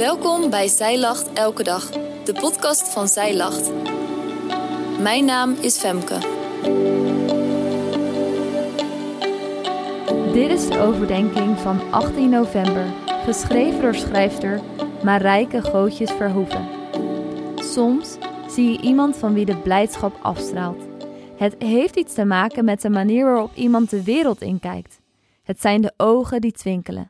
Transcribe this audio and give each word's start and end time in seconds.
Welkom 0.00 0.50
bij 0.50 0.68
Zij 0.68 0.98
Lacht 0.98 1.32
Elke 1.32 1.62
Dag, 1.62 1.90
de 2.24 2.32
podcast 2.32 2.88
van 2.88 3.08
Zij 3.08 3.36
Lacht. 3.36 3.70
Mijn 5.00 5.24
naam 5.24 5.52
is 5.52 5.78
Femke. 5.78 6.18
Dit 10.32 10.50
is 10.50 10.68
de 10.68 10.78
overdenking 10.78 11.58
van 11.58 11.92
18 11.92 12.30
november, 12.30 12.86
geschreven 13.24 13.82
door 13.82 13.94
schrijfster 13.94 14.60
Marijke 15.04 15.62
Gootjes 15.62 16.10
Verhoeven. 16.10 16.68
Soms 17.54 18.16
zie 18.48 18.72
je 18.72 18.80
iemand 18.80 19.16
van 19.16 19.34
wie 19.34 19.44
de 19.44 19.56
blijdschap 19.56 20.18
afstraalt. 20.22 20.82
Het 21.36 21.54
heeft 21.58 21.96
iets 21.96 22.14
te 22.14 22.24
maken 22.24 22.64
met 22.64 22.82
de 22.82 22.90
manier 22.90 23.24
waarop 23.24 23.54
iemand 23.54 23.90
de 23.90 24.02
wereld 24.02 24.40
inkijkt. 24.40 25.00
Het 25.42 25.60
zijn 25.60 25.80
de 25.80 25.92
ogen 25.96 26.40
die 26.40 26.52
twinkelen. 26.52 27.09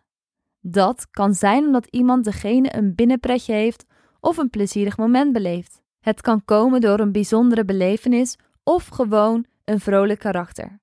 Dat 0.61 1.11
kan 1.11 1.35
zijn 1.35 1.65
omdat 1.65 1.87
iemand 1.87 2.25
degene 2.25 2.77
een 2.77 2.95
binnenpretje 2.95 3.53
heeft 3.53 3.85
of 4.21 4.37
een 4.37 4.51
plezierig 4.51 4.97
moment 4.97 5.33
beleeft. 5.33 5.83
Het 6.01 6.21
kan 6.21 6.45
komen 6.45 6.81
door 6.81 7.01
een 7.01 7.13
bijzondere 7.13 7.65
belevenis 7.65 8.39
of 8.63 8.87
gewoon 8.87 9.47
een 9.65 9.81
vrolijk 9.81 10.19
karakter. 10.19 10.81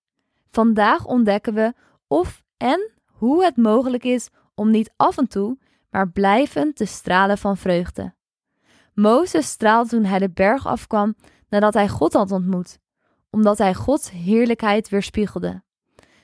Vandaag 0.51 1.05
ontdekken 1.05 1.53
we 1.53 1.73
of 2.07 2.43
en 2.57 2.91
hoe 3.05 3.43
het 3.43 3.57
mogelijk 3.57 4.03
is 4.03 4.29
om 4.55 4.71
niet 4.71 4.93
af 4.95 5.17
en 5.17 5.27
toe, 5.27 5.57
maar 5.89 6.09
blijvend 6.09 6.75
te 6.75 6.85
stralen 6.85 7.37
van 7.37 7.57
vreugde. 7.57 8.13
Mozes 8.93 9.47
straalde 9.47 9.89
toen 9.89 10.05
hij 10.05 10.19
de 10.19 10.29
berg 10.29 10.65
afkwam 10.65 11.15
nadat 11.49 11.73
hij 11.73 11.89
God 11.89 12.13
had 12.13 12.31
ontmoet, 12.31 12.79
omdat 13.29 13.57
hij 13.57 13.73
Gods 13.73 14.11
heerlijkheid 14.11 14.89
weerspiegelde. 14.89 15.63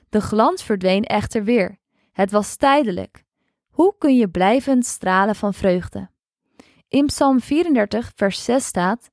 De 0.10 0.22
glans 0.22 0.64
verdween 0.64 1.04
echter 1.04 1.44
weer. 1.44 1.78
Het 2.12 2.32
was 2.32 2.56
tijdelijk. 2.56 3.23
Hoe 3.74 3.96
kun 3.98 4.16
je 4.16 4.30
blijvend 4.30 4.86
stralen 4.86 5.36
van 5.36 5.54
vreugde? 5.54 6.10
In 6.88 7.06
Psalm 7.06 7.40
34, 7.40 8.12
vers 8.16 8.44
6 8.44 8.66
staat: 8.66 9.10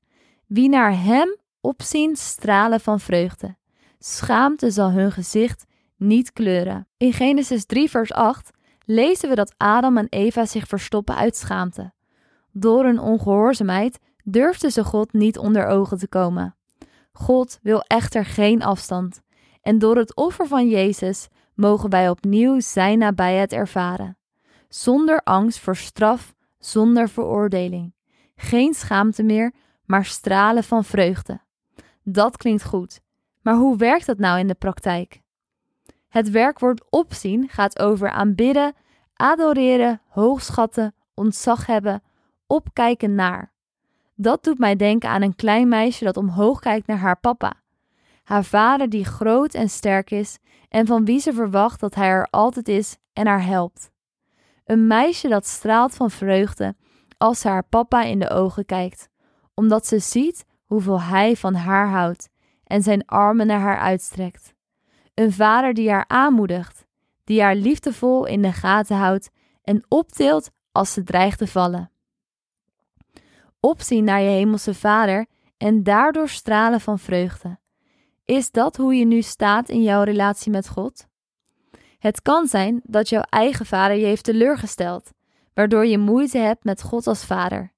Wie 0.47 0.69
naar 0.69 1.03
hem 1.03 1.35
opzien 1.61 2.15
stralen 2.15 2.79
van 2.79 2.99
vreugde. 2.99 3.55
Schaamte 3.99 4.71
zal 4.71 4.91
hun 4.91 5.11
gezicht 5.11 5.65
niet 5.97 6.33
kleuren. 6.33 6.87
In 6.97 7.13
Genesis 7.13 7.65
3, 7.65 7.89
vers 7.89 8.13
8 8.13 8.49
lezen 8.85 9.29
we 9.29 9.35
dat 9.35 9.53
Adam 9.57 9.97
en 9.97 10.07
Eva 10.09 10.45
zich 10.45 10.67
verstoppen 10.67 11.15
uit 11.15 11.35
schaamte. 11.35 11.93
Door 12.51 12.83
hun 12.83 12.99
ongehoorzaamheid 12.99 13.99
durfden 14.23 14.71
ze 14.71 14.83
God 14.83 15.13
niet 15.13 15.37
onder 15.37 15.65
ogen 15.65 15.97
te 15.97 16.07
komen. 16.07 16.55
God 17.11 17.59
wil 17.61 17.81
echter 17.81 18.25
geen 18.25 18.63
afstand. 18.63 19.21
En 19.61 19.79
door 19.79 19.97
het 19.97 20.15
offer 20.15 20.47
van 20.47 20.69
Jezus 20.69 21.27
mogen 21.55 21.89
wij 21.89 22.09
opnieuw 22.09 22.59
Zijn 22.59 22.99
nabijheid 22.99 23.51
ervaren. 23.53 24.15
Zonder 24.73 25.21
angst 25.23 25.59
voor 25.59 25.75
straf, 25.75 26.33
zonder 26.59 27.09
veroordeling. 27.09 27.93
Geen 28.35 28.73
schaamte 28.73 29.23
meer, 29.23 29.53
maar 29.85 30.05
stralen 30.05 30.63
van 30.63 30.83
vreugde. 30.83 31.41
Dat 32.03 32.37
klinkt 32.37 32.63
goed. 32.63 33.01
Maar 33.41 33.55
hoe 33.55 33.77
werkt 33.77 34.05
dat 34.05 34.17
nou 34.17 34.39
in 34.39 34.47
de 34.47 34.53
praktijk? 34.53 35.21
Het 36.09 36.29
werkwoord 36.29 36.83
opzien 36.89 37.49
gaat 37.49 37.79
over 37.79 38.09
aanbidden, 38.09 38.73
adoreren, 39.13 40.01
hoogschatten, 40.07 40.95
ontzag 41.13 41.65
hebben, 41.65 42.03
opkijken 42.47 43.15
naar. 43.15 43.53
Dat 44.15 44.43
doet 44.43 44.59
mij 44.59 44.75
denken 44.75 45.09
aan 45.09 45.21
een 45.21 45.35
klein 45.35 45.67
meisje 45.67 46.03
dat 46.03 46.17
omhoog 46.17 46.59
kijkt 46.59 46.87
naar 46.87 46.97
haar 46.97 47.19
papa. 47.19 47.53
Haar 48.23 48.43
vader 48.43 48.89
die 48.89 49.05
groot 49.05 49.53
en 49.53 49.69
sterk 49.69 50.11
is 50.11 50.37
en 50.69 50.85
van 50.85 51.05
wie 51.05 51.19
ze 51.19 51.33
verwacht 51.33 51.79
dat 51.79 51.95
hij 51.95 52.07
er 52.07 52.27
altijd 52.29 52.67
is 52.67 52.97
en 53.13 53.27
haar 53.27 53.45
helpt. 53.45 53.91
Een 54.71 54.87
meisje 54.87 55.27
dat 55.27 55.45
straalt 55.45 55.95
van 55.95 56.11
vreugde 56.11 56.75
als 57.17 57.39
ze 57.39 57.47
haar 57.47 57.63
papa 57.63 58.03
in 58.03 58.19
de 58.19 58.29
ogen 58.29 58.65
kijkt, 58.65 59.09
omdat 59.53 59.87
ze 59.87 59.99
ziet 59.99 60.45
hoeveel 60.65 61.01
hij 61.01 61.35
van 61.35 61.53
haar 61.53 61.89
houdt 61.89 62.29
en 62.63 62.81
zijn 62.81 63.05
armen 63.05 63.47
naar 63.47 63.59
haar 63.59 63.79
uitstrekt. 63.79 64.53
Een 65.13 65.31
vader 65.31 65.73
die 65.73 65.89
haar 65.89 66.05
aanmoedigt, 66.07 66.85
die 67.23 67.41
haar 67.41 67.55
liefdevol 67.55 68.25
in 68.25 68.41
de 68.41 68.51
gaten 68.51 68.97
houdt 68.97 69.29
en 69.63 69.85
optilt 69.87 70.51
als 70.71 70.93
ze 70.93 71.03
dreigt 71.03 71.37
te 71.37 71.47
vallen. 71.47 71.91
Opzien 73.59 74.03
naar 74.03 74.21
je 74.21 74.29
hemelse 74.29 74.73
vader 74.73 75.25
en 75.57 75.83
daardoor 75.83 76.29
stralen 76.29 76.81
van 76.81 76.99
vreugde. 76.99 77.59
Is 78.25 78.51
dat 78.51 78.77
hoe 78.77 78.95
je 78.95 79.05
nu 79.05 79.21
staat 79.21 79.69
in 79.69 79.83
jouw 79.83 80.03
relatie 80.03 80.51
met 80.51 80.69
God? 80.69 81.09
Het 82.01 82.21
kan 82.21 82.47
zijn 82.47 82.81
dat 82.83 83.09
jouw 83.09 83.21
eigen 83.21 83.65
vader 83.65 83.97
je 83.97 84.05
heeft 84.05 84.23
teleurgesteld, 84.23 85.11
waardoor 85.53 85.85
je 85.85 85.97
moeite 85.97 86.37
hebt 86.37 86.63
met 86.63 86.81
God 86.81 87.07
als 87.07 87.25
vader. 87.25 87.73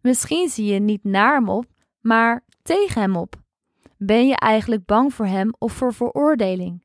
Misschien 0.00 0.48
zie 0.48 0.72
je 0.72 0.80
niet 0.80 1.04
naar 1.04 1.34
hem 1.34 1.48
op, 1.48 1.64
maar 2.00 2.44
tegen 2.62 3.00
hem 3.00 3.16
op. 3.16 3.34
Ben 3.96 4.26
je 4.26 4.36
eigenlijk 4.36 4.84
bang 4.84 5.14
voor 5.14 5.26
hem 5.26 5.54
of 5.58 5.72
voor 5.72 5.94
veroordeling? 5.94 6.84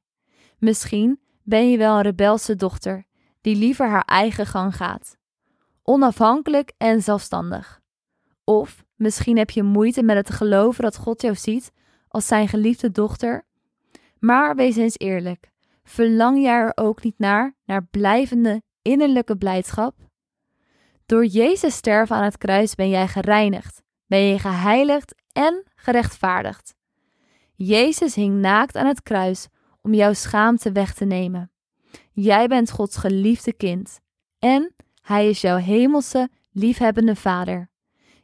Misschien 0.57 1.19
ben 1.43 1.69
je 1.69 1.77
wel 1.77 1.95
een 1.95 2.01
rebelse 2.01 2.55
dochter 2.55 3.05
die 3.41 3.55
liever 3.55 3.89
haar 3.89 4.05
eigen 4.05 4.45
gang 4.45 4.75
gaat. 4.75 5.17
Onafhankelijk 5.83 6.73
en 6.77 7.01
zelfstandig. 7.01 7.81
Of 8.43 8.85
misschien 8.95 9.37
heb 9.37 9.49
je 9.49 9.63
moeite 9.63 10.03
met 10.03 10.15
het 10.15 10.29
geloven 10.29 10.83
dat 10.83 10.97
God 10.97 11.21
jou 11.21 11.35
ziet 11.35 11.71
als 12.07 12.27
zijn 12.27 12.47
geliefde 12.47 12.91
dochter. 12.91 13.45
Maar 14.19 14.55
wees 14.55 14.75
eens 14.75 14.97
eerlijk. 14.97 15.53
Verlang 15.87 16.41
jij 16.41 16.53
er 16.53 16.71
ook 16.75 17.03
niet 17.03 17.19
naar, 17.19 17.55
naar 17.65 17.85
blijvende 17.85 18.61
innerlijke 18.81 19.37
blijdschap? 19.37 19.95
Door 21.05 21.25
Jezus 21.25 21.75
sterven 21.75 22.15
aan 22.15 22.23
het 22.23 22.37
kruis 22.37 22.75
ben 22.75 22.89
jij 22.89 23.07
gereinigd, 23.07 23.83
ben 24.05 24.19
je 24.19 24.39
geheiligd 24.39 25.15
en 25.31 25.63
gerechtvaardigd. 25.75 26.75
Jezus 27.55 28.15
hing 28.15 28.39
naakt 28.39 28.75
aan 28.75 28.85
het 28.85 29.03
kruis 29.03 29.47
om 29.81 29.93
jouw 29.93 30.13
schaamte 30.13 30.71
weg 30.71 30.93
te 30.93 31.05
nemen. 31.05 31.51
Jij 32.11 32.47
bent 32.47 32.71
Gods 32.71 32.97
geliefde 32.97 33.53
kind 33.53 33.99
en 34.39 34.75
Hij 35.01 35.29
is 35.29 35.41
jouw 35.41 35.57
hemelse, 35.57 36.29
liefhebbende 36.51 37.15
Vader. 37.15 37.69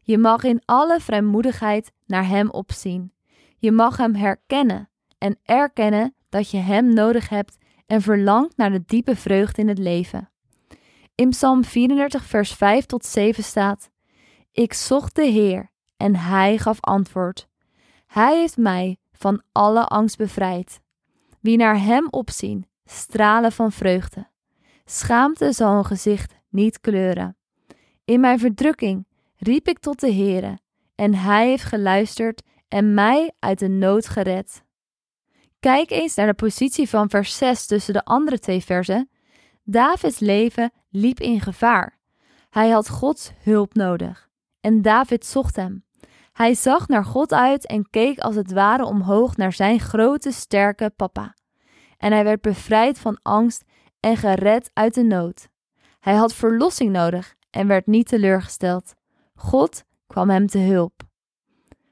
Je 0.02 0.18
mag 0.18 0.44
in 0.44 0.62
alle 0.66 1.00
vrijmoedigheid 1.00 1.92
naar 2.06 2.28
Hem 2.28 2.50
opzien. 2.50 3.14
Je 3.58 3.72
mag 3.72 3.98
Hem 3.98 4.16
herkennen 4.16 4.90
en 5.18 5.40
erkennen 5.44 6.16
dat 6.32 6.52
je 6.52 6.58
Hem 6.58 6.94
nodig 6.94 7.30
hebt 7.30 7.58
en 7.86 8.02
verlangt 8.02 8.58
naar 8.58 8.72
de 8.72 8.84
diepe 8.86 9.16
vreugde 9.16 9.62
in 9.62 9.68
het 9.68 9.78
leven. 9.78 10.30
In 11.16 11.30
Psalm 11.30 11.64
34, 11.64 12.26
vers 12.26 12.54
5 12.54 12.86
tot 12.86 13.06
7 13.06 13.44
staat: 13.44 13.90
Ik 14.52 14.74
zocht 14.74 15.16
de 15.16 15.26
Heer 15.26 15.72
en 15.98 16.16
Hij 16.16 16.58
gaf 16.58 16.78
antwoord. 16.82 17.48
Hij 18.08 18.40
heeft 18.40 18.58
mij 18.58 18.98
van 19.12 19.42
alle 19.52 19.86
angst 19.86 20.18
bevrijd. 20.18 20.82
Wie 21.40 21.58
naar 21.58 21.80
Hem 21.80 22.08
opzien, 22.10 22.68
stralen 22.86 23.52
van 23.52 23.72
vreugde. 23.72 24.28
Schaamte 24.86 25.52
zal 25.52 25.78
een 25.78 25.86
gezicht 25.86 26.34
niet 26.50 26.80
kleuren. 26.80 27.38
In 28.06 28.20
mijn 28.20 28.40
verdrukking 28.40 29.08
riep 29.38 29.68
ik 29.68 29.80
tot 29.80 30.00
de 30.00 30.14
Heere, 30.14 30.60
en 30.96 31.16
Hij 31.16 31.48
heeft 31.48 31.64
geluisterd 31.64 32.42
en 32.68 32.94
mij 32.94 33.32
uit 33.40 33.60
de 33.60 33.70
nood 33.70 34.08
gered. 34.08 34.64
Kijk 35.62 35.92
eens 35.92 36.16
naar 36.16 36.28
de 36.28 36.34
positie 36.34 36.90
van 36.90 37.10
vers 37.10 37.38
6 37.38 37.66
tussen 37.66 37.94
de 37.94 38.04
andere 38.04 38.40
twee 38.40 38.64
versen. 38.64 39.10
Davids 39.64 40.20
leven 40.20 40.72
liep 40.90 41.20
in 41.20 41.42
gevaar. 41.42 42.00
Hij 42.50 42.70
had 42.70 42.90
Gods 42.90 43.32
hulp 43.44 43.74
nodig. 43.74 44.30
En 44.62 44.82
David 44.82 45.26
zocht 45.26 45.56
hem. 45.56 45.86
Hij 46.32 46.54
zag 46.54 46.88
naar 46.88 47.06
God 47.06 47.34
uit 47.34 47.66
en 47.66 47.90
keek 47.90 48.20
als 48.20 48.36
het 48.36 48.52
ware 48.52 48.86
omhoog 48.86 49.38
naar 49.38 49.54
zijn 49.54 49.80
grote, 49.80 50.32
sterke 50.32 50.90
papa. 50.96 51.36
En 51.98 52.12
hij 52.12 52.24
werd 52.24 52.42
bevrijd 52.42 53.00
van 53.00 53.20
angst 53.22 53.64
en 54.00 54.18
gered 54.18 54.70
uit 54.74 54.94
de 54.94 55.04
nood. 55.04 55.48
Hij 56.00 56.16
had 56.16 56.34
verlossing 56.34 56.92
nodig 56.92 57.36
en 57.50 57.68
werd 57.68 57.88
niet 57.88 58.08
teleurgesteld. 58.08 58.94
God 59.36 59.84
kwam 60.08 60.30
hem 60.30 60.48
te 60.48 60.60
hulp. 60.60 61.02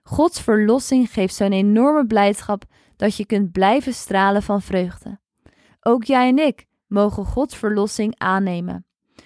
Gods 0.03 0.41
verlossing 0.41 1.11
geeft 1.11 1.35
zo'n 1.35 1.51
enorme 1.51 2.07
blijdschap 2.07 2.63
dat 2.99 3.15
je 3.15 3.25
kunt 3.25 3.51
blijven 3.51 3.93
stralen 3.93 4.43
van 4.43 4.61
vreugde. 4.61 5.19
Ook 5.81 6.03
jij 6.03 6.27
en 6.27 6.39
ik 6.39 6.65
mogen 6.87 7.25
Gods 7.25 7.55
verlossing 7.55 8.13
aannemen, 8.17 8.85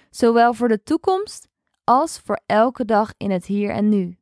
zowel 0.10 0.54
voor 0.54 0.68
de 0.68 0.84
toekomst 0.84 1.48
als 1.84 2.20
voor 2.20 2.42
elke 2.46 2.86
dag 2.86 3.14
in 3.18 3.32
het 3.32 3.46
hier 3.46 3.70
en 3.70 3.90
nu. 3.90 4.18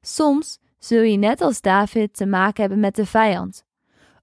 Soms 0.00 0.58
zul 0.78 1.02
je 1.02 1.16
net 1.16 1.40
als 1.40 1.60
David 1.60 2.14
te 2.14 2.26
maken 2.26 2.60
hebben 2.60 2.80
met 2.80 2.94
de 2.94 3.06
vijand. 3.06 3.64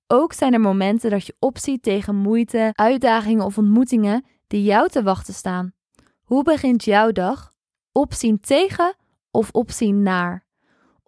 Ook 0.07 0.33
zijn 0.33 0.53
er 0.53 0.61
momenten 0.61 1.09
dat 1.09 1.25
je 1.25 1.35
opziet 1.39 1.83
tegen 1.83 2.15
moeite, 2.15 2.69
uitdagingen 2.73 3.45
of 3.45 3.57
ontmoetingen 3.57 4.25
die 4.47 4.63
jou 4.63 4.89
te 4.89 5.03
wachten 5.03 5.33
staan. 5.33 5.73
Hoe 6.21 6.43
begint 6.43 6.83
jouw 6.83 7.11
dag? 7.11 7.53
Opzien 7.91 8.39
tegen 8.39 8.95
of 9.31 9.49
opzien 9.51 10.03
naar? 10.03 10.47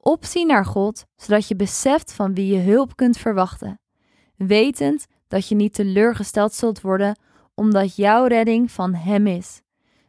Opzien 0.04 0.48
naar 0.48 0.66
God, 0.66 1.06
zodat 1.16 1.48
je 1.48 1.56
beseft 1.56 2.14
van 2.14 2.34
wie 2.34 2.54
je 2.54 2.60
hulp 2.60 2.96
kunt 2.96 3.18
verwachten. 3.18 3.80
Wetend 4.36 5.06
dat 5.28 5.48
je 5.48 5.56
niet 5.56 5.74
teleurgesteld 5.74 6.54
zult 6.54 6.82
worden, 6.82 7.20
omdat 7.54 7.96
jouw 7.96 8.26
redding 8.26 8.72
van 8.72 8.94
Hem 8.94 9.28
is. 9.28 9.62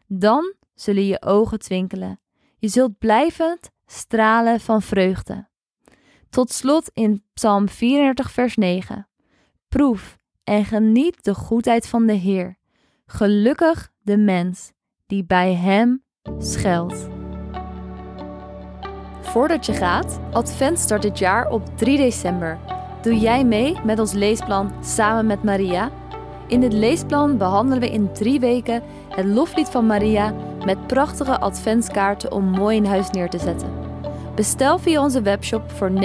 Dan 0.07 0.55
zullen 0.75 1.07
je 1.07 1.23
ogen 1.23 1.59
twinkelen. 1.59 2.21
Je 2.59 2.69
zult 2.69 2.99
blijvend 2.99 3.71
stralen 3.87 4.61
van 4.61 4.83
vreugde. 4.83 5.49
Tot 6.31 6.53
slot 6.53 6.91
in 6.93 7.25
Psalm 7.35 7.69
34, 7.69 8.31
vers 8.31 8.57
9. 8.57 9.09
Proef 9.69 10.19
en 10.45 10.65
geniet 10.65 11.25
de 11.25 11.35
goedheid 11.35 11.87
van 11.87 12.07
de 12.07 12.13
Heer. 12.13 12.59
Gelukkig 13.07 13.91
de 14.03 14.17
mens 14.17 14.73
die 15.07 15.25
bij 15.25 15.55
Hem 15.55 16.05
schuilt. 16.39 17.22
Voordat 19.33 19.67
je 19.67 19.73
gaat, 19.73 20.21
Advent 20.33 20.79
start 20.79 21.03
dit 21.03 21.19
jaar 21.19 21.51
op 21.51 21.63
3 21.75 21.97
december. 21.97 22.59
Doe 23.03 23.19
jij 23.19 23.45
mee 23.45 23.77
met 23.85 23.99
ons 23.99 24.13
leesplan 24.13 24.73
Samen 24.81 25.27
met 25.27 25.43
Maria? 25.43 25.91
In 26.47 26.61
dit 26.61 26.73
leesplan 26.73 27.37
behandelen 27.37 27.81
we 27.81 27.91
in 27.91 28.13
drie 28.13 28.41
weken 28.41 28.83
het 29.09 29.27
loflied 29.27 29.69
van 29.69 29.87
Maria 29.87 30.35
met 30.65 30.87
prachtige 30.87 31.39
adventskaarten 31.39 32.33
om 32.33 32.45
mooi 32.45 32.77
in 32.77 32.85
huis 32.85 33.11
neer 33.11 33.31
te 33.31 33.39
zetten. 33.39 33.69
Bestel 34.35 34.79
via 34.79 35.03
onze 35.03 35.23
webshop 35.23 35.71
voor 35.71 35.91
9,95 35.91 35.99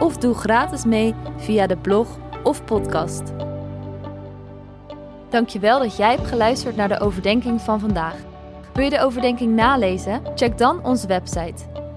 of 0.00 0.16
doe 0.16 0.34
gratis 0.34 0.84
mee 0.84 1.14
via 1.36 1.66
de 1.66 1.76
blog 1.76 2.08
of 2.42 2.64
podcast. 2.64 3.22
Dankjewel 5.28 5.78
dat 5.78 5.96
jij 5.96 6.10
hebt 6.10 6.26
geluisterd 6.26 6.76
naar 6.76 6.88
de 6.88 7.00
overdenking 7.00 7.60
van 7.60 7.80
vandaag. 7.80 8.14
Wil 8.72 8.84
je 8.84 8.90
de 8.90 9.00
overdenking 9.00 9.54
nalezen? 9.54 10.22
Check 10.34 10.58
dan 10.58 10.84
onze 10.84 11.06
website. 11.06 11.71